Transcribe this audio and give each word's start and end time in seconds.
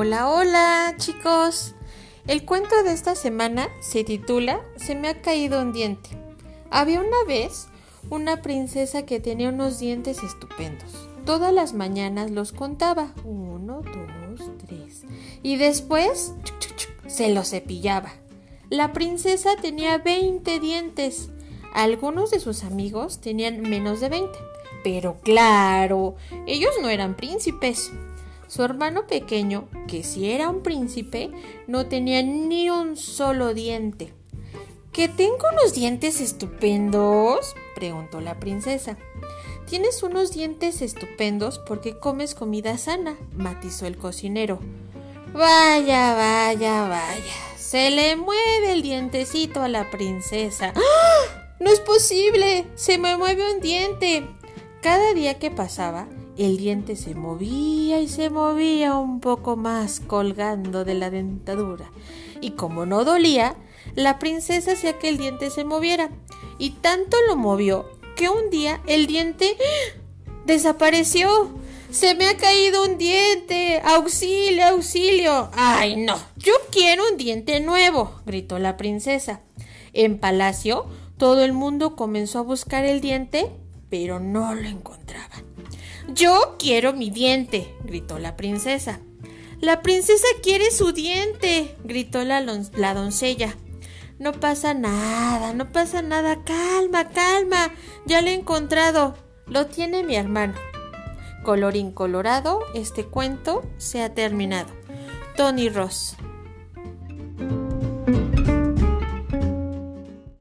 Hola, 0.00 0.30
hola 0.30 0.94
chicos. 0.96 1.74
El 2.28 2.44
cuento 2.44 2.84
de 2.84 2.92
esta 2.92 3.16
semana 3.16 3.68
se 3.80 4.04
titula 4.04 4.60
Se 4.76 4.94
me 4.94 5.08
ha 5.08 5.20
caído 5.22 5.60
un 5.60 5.72
diente. 5.72 6.10
Había 6.70 7.00
una 7.00 7.24
vez 7.26 7.66
una 8.08 8.40
princesa 8.40 9.04
que 9.04 9.18
tenía 9.18 9.48
unos 9.48 9.80
dientes 9.80 10.22
estupendos. 10.22 11.08
Todas 11.24 11.52
las 11.52 11.74
mañanas 11.74 12.30
los 12.30 12.52
contaba. 12.52 13.12
Uno, 13.24 13.82
dos, 13.82 14.48
tres. 14.64 15.02
Y 15.42 15.56
después 15.56 16.32
se 17.08 17.34
los 17.34 17.50
cepillaba. 17.50 18.12
La 18.70 18.92
princesa 18.92 19.56
tenía 19.60 19.98
20 19.98 20.60
dientes. 20.60 21.30
Algunos 21.74 22.30
de 22.30 22.38
sus 22.38 22.62
amigos 22.62 23.20
tenían 23.20 23.62
menos 23.62 23.98
de 23.98 24.10
20. 24.10 24.38
Pero 24.84 25.18
claro, 25.22 26.14
ellos 26.46 26.70
no 26.80 26.88
eran 26.88 27.16
príncipes. 27.16 27.90
Su 28.48 28.62
hermano 28.64 29.06
pequeño, 29.06 29.68
que 29.86 30.02
si 30.02 30.30
era 30.30 30.48
un 30.48 30.62
príncipe, 30.62 31.30
no 31.66 31.86
tenía 31.86 32.22
ni 32.22 32.70
un 32.70 32.96
solo 32.96 33.54
diente. 33.54 34.12
¿Que 34.92 35.08
tengo 35.08 35.46
unos 35.52 35.74
dientes 35.74 36.20
estupendos? 36.20 37.54
preguntó 37.76 38.20
la 38.20 38.40
princesa. 38.40 38.96
Tienes 39.68 40.02
unos 40.02 40.32
dientes 40.32 40.80
estupendos 40.80 41.58
porque 41.58 41.98
comes 41.98 42.34
comida 42.34 42.78
sana, 42.78 43.16
matizó 43.36 43.86
el 43.86 43.98
cocinero. 43.98 44.58
Vaya, 45.34 46.14
vaya, 46.14 46.88
vaya. 46.88 47.34
Se 47.56 47.90
le 47.90 48.16
mueve 48.16 48.72
el 48.72 48.82
dientecito 48.82 49.62
a 49.62 49.68
la 49.68 49.90
princesa. 49.90 50.72
¡Ah! 50.74 51.54
No 51.60 51.70
es 51.70 51.80
posible. 51.80 52.66
Se 52.76 52.98
me 52.98 53.16
mueve 53.16 53.54
un 53.54 53.60
diente. 53.60 54.26
Cada 54.80 55.12
día 55.12 55.38
que 55.38 55.50
pasaba, 55.50 56.08
el 56.38 56.56
diente 56.56 56.94
se 56.96 57.14
movía 57.14 58.00
y 58.00 58.08
se 58.08 58.30
movía 58.30 58.94
un 58.96 59.20
poco 59.20 59.56
más 59.56 60.00
colgando 60.00 60.84
de 60.84 60.94
la 60.94 61.10
dentadura. 61.10 61.90
Y 62.40 62.52
como 62.52 62.86
no 62.86 63.04
dolía, 63.04 63.56
la 63.94 64.18
princesa 64.18 64.72
hacía 64.72 64.98
que 64.98 65.08
el 65.08 65.18
diente 65.18 65.50
se 65.50 65.64
moviera. 65.64 66.10
Y 66.58 66.70
tanto 66.70 67.16
lo 67.26 67.36
movió 67.36 67.86
que 68.16 68.28
un 68.28 68.50
día 68.50 68.80
el 68.86 69.06
diente 69.06 69.56
desapareció. 70.46 71.50
Se 71.90 72.14
me 72.14 72.28
ha 72.28 72.36
caído 72.36 72.84
un 72.84 72.98
diente. 72.98 73.80
Auxilio, 73.84 74.66
auxilio. 74.66 75.50
Ay, 75.54 75.96
no. 75.96 76.16
Yo 76.36 76.52
quiero 76.70 77.02
un 77.10 77.16
diente 77.16 77.60
nuevo, 77.60 78.20
gritó 78.26 78.58
la 78.58 78.76
princesa. 78.76 79.40
En 79.92 80.18
palacio, 80.18 80.86
todo 81.16 81.42
el 81.42 81.52
mundo 81.52 81.96
comenzó 81.96 82.38
a 82.38 82.42
buscar 82.42 82.84
el 82.84 83.00
diente, 83.00 83.50
pero 83.90 84.20
no 84.20 84.54
lo 84.54 84.68
encontraban. 84.68 85.27
Yo 86.08 86.56
quiero 86.58 86.94
mi 86.94 87.10
diente, 87.10 87.74
gritó 87.84 88.18
la 88.18 88.34
princesa. 88.34 89.00
La 89.60 89.82
princesa 89.82 90.26
quiere 90.42 90.70
su 90.70 90.92
diente, 90.92 91.76
gritó 91.84 92.24
la, 92.24 92.40
la, 92.40 92.94
doncella. 92.94 93.56
No 94.18 94.32
pasa 94.32 94.72
nada, 94.72 95.52
no 95.52 95.70
pasa 95.70 96.00
nada. 96.00 96.42
Calma, 96.44 97.10
calma. 97.10 97.72
Ya 98.06 98.22
lo 98.22 98.28
he 98.28 98.34
encontrado. 98.34 99.16
Lo 99.46 99.66
tiene 99.66 100.02
mi 100.02 100.16
hermano. 100.16 100.54
Colorín 101.42 101.92
colorado, 101.92 102.60
este 102.74 103.04
cuento 103.04 103.62
se 103.76 104.02
ha 104.02 104.14
terminado. 104.14 104.70
Tony 105.36 105.68
Ross. 105.68 106.16